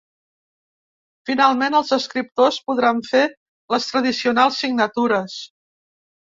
Finalment, 1.29 1.77
els 1.79 1.93
escriptors 1.97 2.57
podran 2.71 3.03
fer 3.11 3.21
les 3.75 3.87
tradicionals 3.91 4.59
signatures. 4.65 5.39